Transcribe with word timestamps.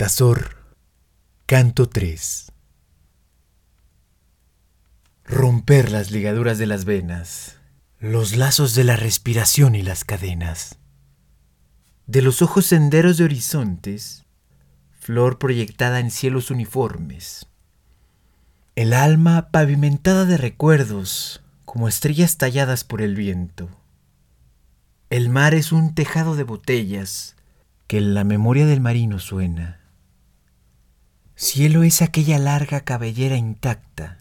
Altazor, 0.00 0.54
canto 1.44 1.88
3. 1.88 2.52
Romper 5.24 5.90
las 5.90 6.12
ligaduras 6.12 6.56
de 6.58 6.66
las 6.66 6.84
venas, 6.84 7.56
los 7.98 8.36
lazos 8.36 8.76
de 8.76 8.84
la 8.84 8.94
respiración 8.94 9.74
y 9.74 9.82
las 9.82 10.04
cadenas. 10.04 10.78
De 12.06 12.22
los 12.22 12.42
ojos 12.42 12.66
senderos 12.66 13.16
de 13.16 13.24
horizontes, 13.24 14.24
flor 15.00 15.40
proyectada 15.40 15.98
en 15.98 16.12
cielos 16.12 16.52
uniformes. 16.52 17.48
El 18.76 18.92
alma 18.92 19.48
pavimentada 19.50 20.26
de 20.26 20.36
recuerdos, 20.36 21.42
como 21.64 21.88
estrellas 21.88 22.36
talladas 22.36 22.84
por 22.84 23.02
el 23.02 23.16
viento. 23.16 23.68
El 25.10 25.28
mar 25.28 25.56
es 25.56 25.72
un 25.72 25.96
tejado 25.96 26.36
de 26.36 26.44
botellas, 26.44 27.34
que 27.88 27.98
en 27.98 28.14
la 28.14 28.22
memoria 28.22 28.64
del 28.64 28.80
marino 28.80 29.18
suena. 29.18 29.87
Cielo 31.40 31.84
es 31.84 32.02
aquella 32.02 32.36
larga 32.40 32.80
cabellera 32.80 33.36
intacta, 33.36 34.18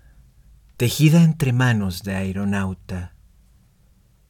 tejida 0.78 1.24
entre 1.24 1.52
manos 1.52 2.04
de 2.04 2.14
aeronauta. 2.14 3.16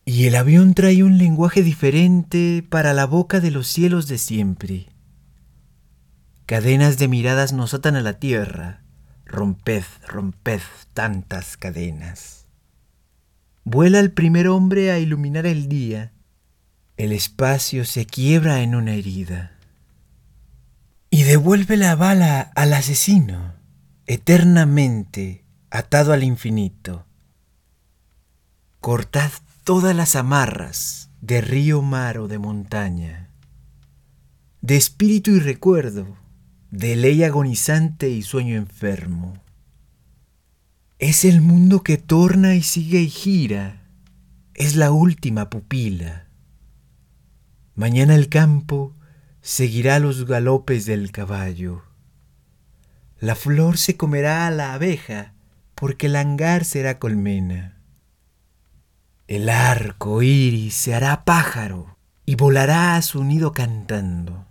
Y 0.05 0.25
el 0.27 0.37
avión 0.37 0.73
trae 0.73 1.03
un 1.03 1.17
lenguaje 1.17 1.63
diferente 1.63 2.65
para 2.67 2.93
la 2.93 3.05
boca 3.05 3.41
de 3.41 3.51
los 3.51 3.67
cielos 3.67 4.07
de 4.07 4.17
siempre. 4.17 4.87
Cadenas 6.45 6.97
de 6.97 7.09
miradas 7.09 7.51
nos 7.51 7.73
atan 7.73 7.97
a 7.97 8.01
la 8.01 8.19
tierra, 8.19 8.83
romped, 9.25 9.83
romped 10.07 10.61
tantas 10.93 11.57
cadenas. 11.57 12.45
Vuela 13.65 13.99
el 13.99 14.13
primer 14.13 14.47
hombre 14.47 14.91
a 14.91 14.99
iluminar 14.99 15.45
el 15.45 15.67
día, 15.67 16.13
el 16.95 17.11
espacio 17.11 17.83
se 17.83 18.05
quiebra 18.05 18.61
en 18.61 18.75
una 18.75 18.93
herida. 18.93 19.56
Y 21.17 21.23
devuelve 21.23 21.77
la 21.77 21.95
bala 21.95 22.41
al 22.53 22.73
asesino, 22.73 23.55
eternamente 24.05 25.43
atado 25.71 26.13
al 26.13 26.23
infinito. 26.23 27.07
Cortad 28.81 29.31
todas 29.63 29.95
las 29.95 30.15
amarras 30.15 31.09
de 31.21 31.41
río, 31.41 31.81
mar 31.81 32.19
o 32.19 32.27
de 32.27 32.37
montaña, 32.37 33.31
de 34.61 34.77
espíritu 34.77 35.31
y 35.31 35.39
recuerdo, 35.39 36.19
de 36.69 36.95
ley 36.95 37.23
agonizante 37.23 38.11
y 38.11 38.21
sueño 38.21 38.55
enfermo. 38.55 39.41
Es 40.99 41.25
el 41.25 41.41
mundo 41.41 41.81
que 41.81 41.97
torna 41.97 42.53
y 42.53 42.61
sigue 42.61 43.01
y 43.01 43.09
gira, 43.09 43.81
es 44.53 44.75
la 44.75 44.91
última 44.91 45.49
pupila 45.49 46.27
Mañana 47.73 48.13
el 48.13 48.29
campo 48.29 48.93
seguirá 49.47 49.99
los 49.99 50.25
galopes 50.25 50.85
del 50.85 51.13
caballo. 51.13 51.81
La 53.17 53.33
flor 53.33 53.77
se 53.77 53.95
comerá 53.95 54.45
a 54.45 54.51
la 54.51 54.73
abeja, 54.73 55.35
porque 55.73 56.07
el 56.07 56.17
hangar 56.17 56.65
será 56.65 56.99
colmena. 56.99 57.77
El 59.25 59.47
arco 59.47 60.21
iris 60.21 60.73
se 60.73 60.93
hará 60.93 61.23
pájaro 61.23 61.97
y 62.25 62.35
volará 62.35 62.97
a 62.97 63.01
su 63.01 63.23
nido 63.23 63.53
cantando. 63.53 64.45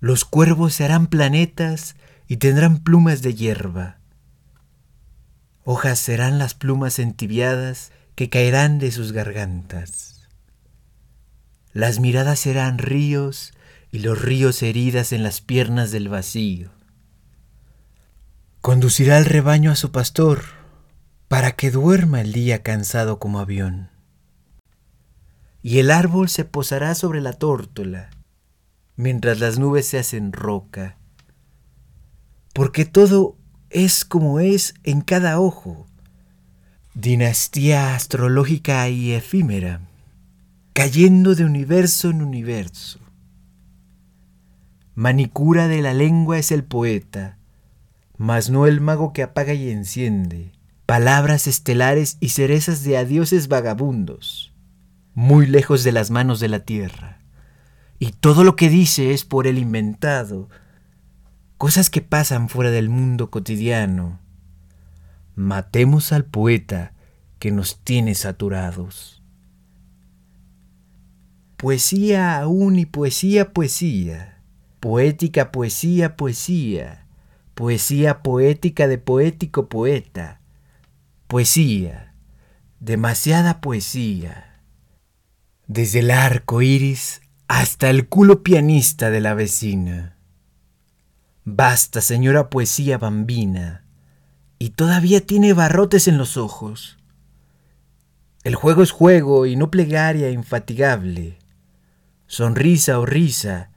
Los 0.00 0.24
cuervos 0.24 0.74
se 0.74 0.84
harán 0.84 1.06
planetas 1.06 1.94
y 2.26 2.38
tendrán 2.38 2.82
plumas 2.82 3.22
de 3.22 3.34
hierba. 3.34 3.98
Hojas 5.62 6.00
serán 6.00 6.40
las 6.40 6.54
plumas 6.54 6.98
entibiadas 6.98 7.92
que 8.16 8.30
caerán 8.30 8.80
de 8.80 8.90
sus 8.90 9.12
gargantas. 9.12 10.17
Las 11.78 12.00
miradas 12.00 12.40
serán 12.40 12.78
ríos 12.78 13.52
y 13.92 14.00
los 14.00 14.20
ríos 14.20 14.64
heridas 14.64 15.12
en 15.12 15.22
las 15.22 15.40
piernas 15.40 15.92
del 15.92 16.08
vacío. 16.08 16.72
Conducirá 18.60 19.16
el 19.16 19.24
rebaño 19.24 19.70
a 19.70 19.76
su 19.76 19.92
pastor 19.92 20.42
para 21.28 21.52
que 21.52 21.70
duerma 21.70 22.20
el 22.20 22.32
día 22.32 22.64
cansado 22.64 23.20
como 23.20 23.38
avión. 23.38 23.90
Y 25.62 25.78
el 25.78 25.92
árbol 25.92 26.28
se 26.28 26.44
posará 26.44 26.96
sobre 26.96 27.20
la 27.20 27.34
tórtola 27.34 28.10
mientras 28.96 29.38
las 29.38 29.60
nubes 29.60 29.86
se 29.86 30.00
hacen 30.00 30.32
roca. 30.32 30.96
Porque 32.54 32.86
todo 32.86 33.36
es 33.70 34.04
como 34.04 34.40
es 34.40 34.74
en 34.82 35.00
cada 35.00 35.38
ojo, 35.38 35.86
dinastía 36.94 37.94
astrológica 37.94 38.88
y 38.88 39.12
efímera 39.12 39.87
cayendo 40.78 41.34
de 41.34 41.44
universo 41.44 42.08
en 42.08 42.22
universo. 42.22 43.00
Manicura 44.94 45.66
de 45.66 45.82
la 45.82 45.92
lengua 45.92 46.38
es 46.38 46.52
el 46.52 46.62
poeta, 46.62 47.36
mas 48.16 48.48
no 48.48 48.64
el 48.64 48.80
mago 48.80 49.12
que 49.12 49.24
apaga 49.24 49.54
y 49.54 49.70
enciende, 49.70 50.52
palabras 50.86 51.48
estelares 51.48 52.16
y 52.20 52.28
cerezas 52.28 52.84
de 52.84 52.96
adioses 52.96 53.48
vagabundos, 53.48 54.52
muy 55.14 55.48
lejos 55.48 55.82
de 55.82 55.90
las 55.90 56.12
manos 56.12 56.38
de 56.38 56.46
la 56.46 56.60
tierra. 56.60 57.18
Y 57.98 58.12
todo 58.12 58.44
lo 58.44 58.54
que 58.54 58.68
dice 58.68 59.12
es 59.12 59.24
por 59.24 59.48
él 59.48 59.58
inventado, 59.58 60.48
cosas 61.56 61.90
que 61.90 62.02
pasan 62.02 62.48
fuera 62.48 62.70
del 62.70 62.88
mundo 62.88 63.32
cotidiano. 63.32 64.20
Matemos 65.34 66.12
al 66.12 66.24
poeta 66.24 66.92
que 67.40 67.50
nos 67.50 67.80
tiene 67.80 68.14
saturados. 68.14 69.17
Poesía 71.58 72.38
aún 72.38 72.78
y 72.78 72.86
poesía, 72.86 73.52
poesía. 73.52 74.38
Poética, 74.78 75.50
poesía, 75.50 76.16
poesía. 76.16 77.08
Poesía 77.56 78.22
poética 78.22 78.86
de 78.86 78.98
poético 78.98 79.68
poeta. 79.68 80.40
Poesía. 81.26 82.14
Demasiada 82.78 83.60
poesía. 83.60 84.60
Desde 85.66 85.98
el 85.98 86.12
arco 86.12 86.62
iris 86.62 87.22
hasta 87.48 87.90
el 87.90 88.06
culo 88.06 88.44
pianista 88.44 89.10
de 89.10 89.20
la 89.20 89.34
vecina. 89.34 90.16
Basta, 91.44 92.00
señora 92.00 92.50
poesía 92.50 92.98
bambina, 92.98 93.84
y 94.60 94.70
todavía 94.70 95.26
tiene 95.26 95.54
barrotes 95.54 96.06
en 96.06 96.18
los 96.18 96.36
ojos. 96.36 96.98
El 98.44 98.54
juego 98.54 98.84
es 98.84 98.92
juego 98.92 99.44
y 99.44 99.56
no 99.56 99.72
plegaria 99.72 100.30
infatigable 100.30 101.37
sonrisa 102.28 103.00
o 103.00 103.06
risa, 103.06 103.70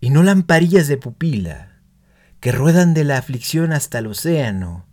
y 0.00 0.10
no 0.10 0.22
lamparillas 0.22 0.88
de 0.88 0.96
pupila, 0.96 1.82
que 2.40 2.52
ruedan 2.52 2.94
de 2.94 3.04
la 3.04 3.18
aflicción 3.18 3.72
hasta 3.72 3.98
el 3.98 4.08
océano, 4.08 4.86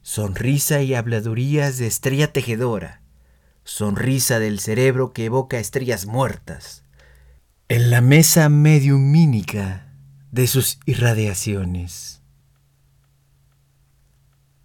sonrisa 0.00 0.80
y 0.80 0.94
habladurías 0.94 1.76
de 1.76 1.86
estrella 1.86 2.32
tejedora, 2.32 3.02
sonrisa 3.64 4.38
del 4.38 4.60
cerebro 4.60 5.12
que 5.12 5.26
evoca 5.26 5.58
estrellas 5.58 6.06
muertas, 6.06 6.84
en 7.68 7.90
la 7.90 8.00
mesa 8.00 8.48
mediumínica 8.48 9.92
de 10.30 10.46
sus 10.46 10.78
irradiaciones. 10.86 12.22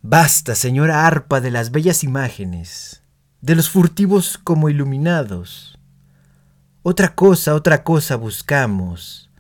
Basta, 0.02 0.54
señora 0.54 1.08
arpa 1.08 1.42
de 1.42 1.50
las 1.50 1.72
bellas 1.72 2.04
imágenes, 2.04 3.02
de 3.42 3.56
los 3.56 3.70
furtivos 3.70 4.38
como 4.38 4.70
iluminados, 4.70 5.75
otra 6.88 7.16
cosa, 7.16 7.56
otra 7.56 7.84
cosa 7.84 8.16
buscamos. 8.16 9.32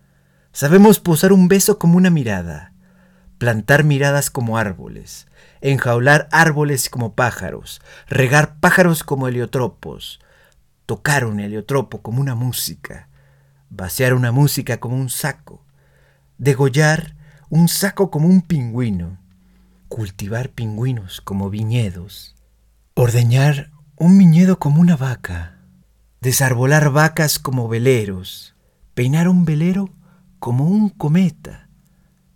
Sabemos 0.52 1.00
posar 1.00 1.32
un 1.32 1.48
beso 1.48 1.78
como 1.78 1.96
una 1.96 2.10
mirada, 2.10 2.74
plantar 3.38 3.84
miradas 3.84 4.32
como 4.32 4.58
árboles, 4.58 5.28
enjaular 5.62 6.28
árboles 6.32 6.90
como 6.90 7.14
pájaros, 7.14 7.84
regar 8.08 8.60
pájaros 8.60 9.04
como 9.04 9.28
heliotropos, 9.28 10.20
tocar 10.88 11.24
un 11.24 11.40
heliotropo 11.40 12.02
como 12.02 12.20
una 12.20 12.34
música, 12.34 13.10
vaciar 13.70 14.16
una 14.16 14.32
música 14.32 14.80
como 14.80 14.96
un 14.96 15.12
saco, 15.12 15.64
degollar 16.40 17.16
un 17.52 17.68
saco 17.68 18.10
como 18.10 18.28
un 18.28 18.42
pingüino, 18.42 19.20
cultivar 19.88 20.50
pingüinos 20.50 21.22
como 21.22 21.52
viñedos, 21.52 22.34
ordeñar 22.96 23.70
un 23.98 24.18
viñedo 24.18 24.58
como 24.58 24.82
una 24.82 24.98
vaca, 24.98 25.55
desarbolar 26.26 26.90
vacas 26.90 27.38
como 27.38 27.68
veleros, 27.68 28.56
peinar 28.96 29.28
un 29.30 29.46
velero 29.46 29.92
como 30.40 30.66
un 30.66 30.90
cometa, 30.90 31.70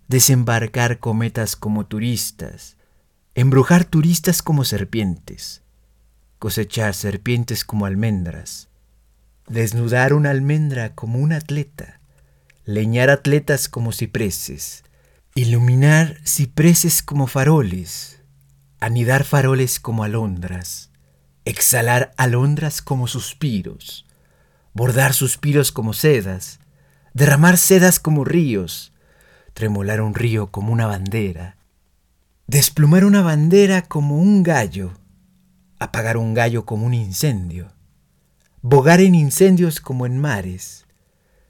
desembarcar 0.08 1.00
cometas 1.00 1.56
como 1.56 1.88
turistas, 1.88 2.78
embrujar 3.34 3.86
turistas 3.86 4.44
como 4.44 4.64
serpientes, 4.64 5.64
cosechar 6.38 6.94
serpientes 6.94 7.66
como 7.66 7.88
almendras, 7.88 8.68
desnudar 9.48 10.14
una 10.14 10.30
almendra 10.30 10.94
como 10.94 11.18
un 11.18 11.34
atleta, 11.34 12.00
leñar 12.66 13.10
atletas 13.10 13.70
como 13.70 13.92
cipreses, 13.92 14.84
iluminar 15.34 16.22
cipreses 16.28 17.02
como 17.02 17.26
faroles, 17.26 18.22
anidar 18.80 19.24
faroles 19.24 19.80
como 19.80 20.04
alondras, 20.04 20.89
exhalar 21.50 22.12
alondras 22.16 22.80
como 22.82 23.08
suspiros, 23.08 24.06
bordar 24.74 25.14
suspiros 25.14 25.72
como 25.72 25.94
sedas, 25.94 26.60
derramar 27.16 27.58
sedas 27.58 28.00
como 28.00 28.24
ríos, 28.24 28.94
tremolar 29.56 30.02
un 30.02 30.14
río 30.14 30.52
como 30.52 30.72
una 30.72 30.86
bandera, 30.86 31.58
desplumar 32.46 33.04
una 33.04 33.22
bandera 33.24 33.82
como 33.82 34.20
un 34.20 34.44
gallo, 34.44 34.94
apagar 35.80 36.18
un 36.18 36.36
gallo 36.36 36.66
como 36.66 36.86
un 36.86 36.94
incendio, 36.94 37.74
bogar 38.62 39.02
en 39.02 39.16
incendios 39.16 39.80
como 39.80 40.06
en 40.06 40.20
mares, 40.20 40.86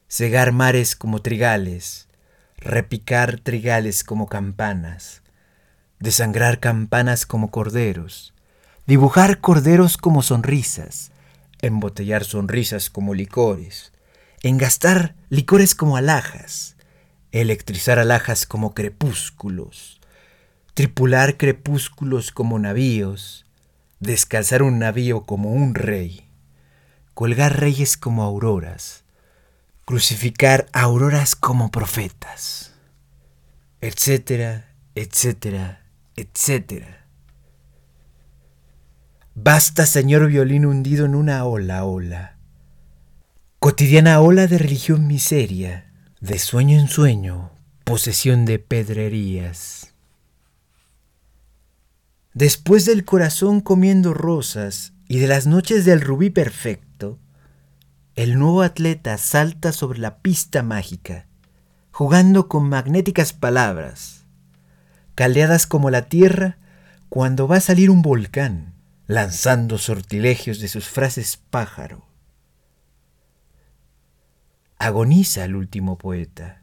cegar 0.08 0.54
mares 0.54 0.96
como 0.96 1.22
trigales, 1.22 2.08
repicar 2.56 3.42
trigales 3.42 4.06
como 4.06 4.28
campanas, 4.28 5.24
desangrar 6.00 6.62
campanas 6.62 7.26
como 7.26 7.52
corderos, 7.52 8.34
dibujar 8.90 9.40
corderos 9.40 9.98
como 9.98 10.24
sonrisas, 10.24 11.12
embotellar 11.62 12.24
sonrisas 12.24 12.90
como 12.90 13.14
licores, 13.14 13.92
engastar 14.42 15.14
licores 15.30 15.76
como 15.76 15.96
alhajas, 15.96 16.76
electrizar 17.32 18.00
alhajas 18.00 18.48
como 18.48 18.74
crepúsculos, 18.74 20.02
tripular 20.74 21.38
crepúsculos 21.38 22.32
como 22.32 22.58
navíos, 22.58 23.46
descalzar 24.00 24.64
un 24.64 24.80
navío 24.80 25.22
como 25.22 25.52
un 25.52 25.76
rey, 25.76 26.28
colgar 27.14 27.60
reyes 27.60 27.96
como 27.96 28.24
auroras, 28.24 29.04
crucificar 29.86 30.66
auroras 30.74 31.36
como 31.36 31.70
profetas, 31.70 32.74
etcétera, 33.82 34.74
etcétera, 34.96 35.84
etcétera. 36.16 36.99
Basta, 39.42 39.86
señor 39.86 40.28
violín 40.28 40.66
hundido 40.66 41.06
en 41.06 41.16
una 41.16 41.46
ola, 41.46 41.86
ola. 41.86 42.36
Cotidiana 43.60 44.20
ola 44.20 44.48
de 44.48 44.58
religión 44.58 45.08
miseria, 45.08 45.94
de 46.20 46.38
sueño 46.40 46.78
en 46.78 46.90
sueño, 46.90 47.52
posesión 47.86 48.44
de 48.44 48.60
pedrerías. 48.60 49.94
Después 52.34 52.84
del 52.84 53.06
corazón 53.06 53.62
comiendo 53.62 54.14
rosas 54.14 54.92
y 55.08 55.20
de 55.20 55.28
las 55.28 55.48
noches 55.48 55.86
del 55.86 56.02
rubí 56.02 56.30
perfecto, 56.30 57.18
el 58.16 58.38
nuevo 58.38 58.62
atleta 58.62 59.18
salta 59.18 59.72
sobre 59.72 60.00
la 60.00 60.18
pista 60.18 60.64
mágica, 60.64 61.28
jugando 61.92 62.50
con 62.50 62.68
magnéticas 62.68 63.32
palabras, 63.32 64.26
caldeadas 65.16 65.66
como 65.66 65.90
la 65.90 66.10
tierra 66.10 66.58
cuando 67.08 67.48
va 67.48 67.56
a 67.56 67.62
salir 67.62 67.90
un 67.90 68.02
volcán, 68.02 68.79
lanzando 69.10 69.80
sortilegios 69.80 70.60
de 70.60 70.68
sus 70.68 70.88
frases 70.88 71.36
pájaro. 71.50 72.06
Agoniza 74.78 75.44
el 75.46 75.56
último 75.56 75.98
poeta. 75.98 76.62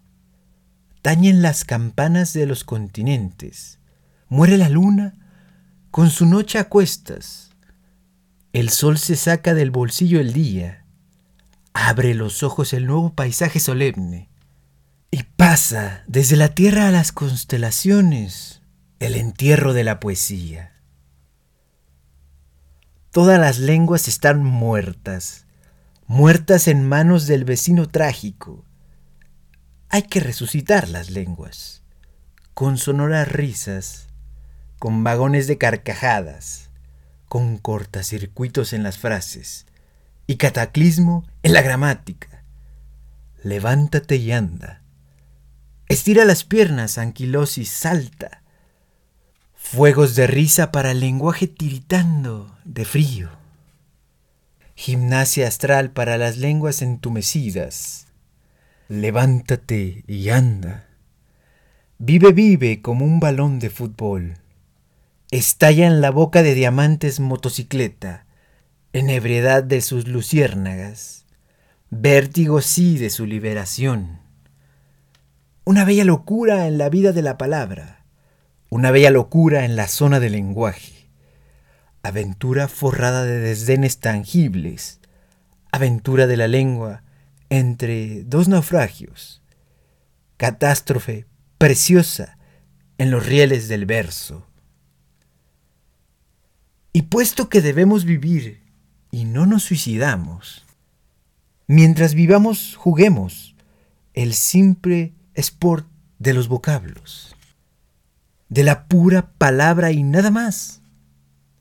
Tañen 1.02 1.42
las 1.42 1.64
campanas 1.64 2.32
de 2.32 2.46
los 2.46 2.62
continentes. 2.62 3.80
Muere 4.28 4.58
la 4.58 4.68
luna 4.68 5.14
con 5.90 6.08
su 6.08 6.24
noche 6.24 6.60
a 6.60 6.68
cuestas. 6.68 7.50
El 8.52 8.70
sol 8.70 8.96
se 8.96 9.16
saca 9.16 9.52
del 9.52 9.72
bolsillo 9.72 10.20
el 10.20 10.32
día 10.32 10.84
abre 11.74 12.14
los 12.14 12.44
ojos 12.44 12.72
el 12.72 12.86
nuevo 12.86 13.12
paisaje 13.12 13.58
solemne 13.58 14.30
y 15.10 15.24
pasa 15.24 16.04
desde 16.06 16.36
la 16.36 16.54
tierra 16.54 16.86
a 16.86 16.92
las 16.92 17.10
constelaciones 17.10 18.62
el 19.00 19.16
entierro 19.16 19.72
de 19.74 19.82
la 19.82 19.98
poesía. 19.98 20.75
Todas 23.16 23.40
las 23.40 23.58
lenguas 23.58 24.08
están 24.08 24.44
muertas, 24.44 25.46
muertas 26.06 26.68
en 26.68 26.86
manos 26.86 27.26
del 27.26 27.46
vecino 27.46 27.88
trágico. 27.88 28.62
Hay 29.88 30.02
que 30.02 30.20
resucitar 30.20 30.90
las 30.90 31.08
lenguas, 31.08 31.82
con 32.52 32.76
sonoras 32.76 33.26
risas, 33.26 34.08
con 34.78 35.02
vagones 35.02 35.46
de 35.46 35.56
carcajadas, 35.56 36.68
con 37.26 37.56
cortacircuitos 37.56 38.74
en 38.74 38.82
las 38.82 38.98
frases, 38.98 39.64
y 40.26 40.36
cataclismo 40.36 41.24
en 41.42 41.54
la 41.54 41.62
gramática. 41.62 42.44
Levántate 43.42 44.16
y 44.16 44.32
anda. 44.32 44.82
Estira 45.88 46.26
las 46.26 46.44
piernas, 46.44 46.98
anquilosis, 46.98 47.70
salta. 47.70 48.42
Fuegos 49.72 50.14
de 50.14 50.28
risa 50.28 50.70
para 50.70 50.92
el 50.92 51.00
lenguaje 51.00 51.48
tiritando 51.48 52.56
de 52.64 52.84
frío. 52.84 53.30
Gimnasia 54.76 55.48
astral 55.48 55.90
para 55.90 56.16
las 56.18 56.36
lenguas 56.36 56.82
entumecidas. 56.82 58.06
Levántate 58.88 60.04
y 60.06 60.28
anda. 60.28 60.86
Vive, 61.98 62.30
vive 62.30 62.80
como 62.80 63.04
un 63.04 63.18
balón 63.18 63.58
de 63.58 63.68
fútbol. 63.68 64.34
Estalla 65.32 65.88
en 65.88 66.00
la 66.00 66.12
boca 66.12 66.44
de 66.44 66.54
diamantes 66.54 67.18
motocicleta 67.18 68.24
en 68.92 69.10
ebriedad 69.10 69.64
de 69.64 69.80
sus 69.80 70.06
luciérnagas, 70.06 71.24
vértigo 71.90 72.60
sí 72.60 72.98
de 72.98 73.10
su 73.10 73.26
liberación. 73.26 74.20
Una 75.64 75.84
bella 75.84 76.04
locura 76.04 76.68
en 76.68 76.78
la 76.78 76.88
vida 76.88 77.10
de 77.10 77.22
la 77.22 77.36
palabra, 77.36 77.95
una 78.70 78.90
bella 78.90 79.10
locura 79.10 79.64
en 79.64 79.76
la 79.76 79.88
zona 79.88 80.20
del 80.20 80.32
lenguaje, 80.32 81.08
aventura 82.02 82.68
forrada 82.68 83.24
de 83.24 83.38
desdenes 83.38 83.98
tangibles, 83.98 85.00
aventura 85.72 86.26
de 86.26 86.36
la 86.36 86.48
lengua 86.48 87.02
entre 87.50 88.24
dos 88.24 88.48
naufragios, 88.48 89.42
catástrofe 90.36 91.26
preciosa 91.58 92.38
en 92.98 93.10
los 93.10 93.26
rieles 93.26 93.68
del 93.68 93.86
verso. 93.86 94.46
Y 96.92 97.02
puesto 97.02 97.48
que 97.48 97.60
debemos 97.60 98.04
vivir 98.04 98.62
y 99.10 99.24
no 99.24 99.46
nos 99.46 99.64
suicidamos. 99.64 100.64
Mientras 101.66 102.14
vivamos, 102.14 102.74
juguemos 102.76 103.54
el 104.14 104.32
simple 104.32 105.12
sport 105.34 105.86
de 106.18 106.32
los 106.32 106.48
vocablos, 106.48 107.35
de 108.48 108.64
la 108.64 108.86
pura 108.86 109.32
palabra 109.38 109.92
y 109.92 110.02
nada 110.02 110.30
más. 110.30 110.82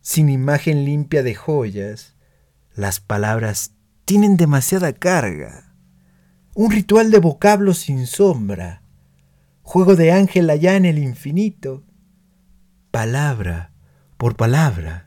Sin 0.02 0.30
imagen 0.30 0.86
limpia 0.86 1.24
de 1.24 1.36
joyas, 1.36 2.15
las 2.75 3.00
palabras 3.00 3.72
tienen 4.06 4.38
demasiada 4.38 4.94
carga. 4.94 5.74
Un 6.54 6.72
ritual 6.72 7.12
de 7.12 7.20
vocablos 7.20 7.80
sin 7.80 8.08
sombra, 8.08 8.84
juego 9.62 9.96
de 9.96 10.12
ángel 10.12 10.50
allá 10.50 10.75
en 10.75 10.86
el 10.86 11.00
infinito, 11.00 11.84
palabra 12.92 13.72
por 14.18 14.36
palabra 14.36 15.06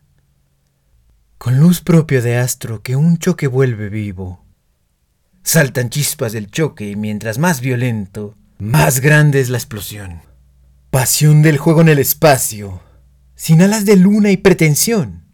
con 1.39 1.61
luz 1.61 1.81
propia 1.81 2.21
de 2.21 2.37
astro 2.37 2.83
que 2.83 2.97
un 2.97 3.19
choque 3.19 3.47
vuelve 3.47 3.89
vivo. 3.89 4.45
Saltan 5.45 5.89
chispas 5.89 6.33
del 6.33 6.51
choque 6.51 6.91
y 6.91 6.97
mientras 6.97 7.39
más 7.39 7.61
violento, 7.61 8.37
más 8.59 9.01
grande 9.01 9.41
es 9.41 9.49
la 9.49 9.57
explosión. 9.57 10.28
Pasión 10.91 11.43
del 11.43 11.59
juego 11.59 11.81
en 11.83 11.89
el 11.89 11.99
espacio, 11.99 12.81
sin 13.35 13.63
alas 13.63 13.85
de 13.85 13.97
luna 13.97 14.31
y 14.31 14.37
pretensión. 14.37 15.25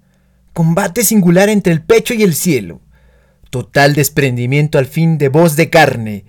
Combate 0.52 1.04
singular 1.04 1.49
entre 1.49 1.73
el 1.73 1.82
pecho 1.82 2.14
y 2.14 2.23
el 2.23 2.34
cielo. 2.34 2.80
Total 3.50 3.94
desprendimiento 3.94 4.78
al 4.78 4.87
fin 4.87 5.18
de 5.18 5.28
voz 5.28 5.56
de 5.56 5.70
carne. 5.70 6.25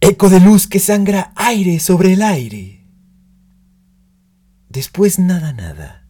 Eco 0.00 0.28
de 0.28 0.40
luz 0.40 0.66
que 0.66 0.78
sangra 0.78 1.32
aire 1.36 1.78
sobre 1.80 2.12
el 2.12 2.22
aire. 2.22 2.86
Después 4.68 5.18
nada, 5.18 5.52
nada 5.52 6.00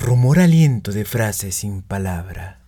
rumor 0.00 0.38
aliento 0.38 0.92
de 0.92 1.04
frases 1.04 1.56
sin 1.56 1.82
palabra. 1.82 2.60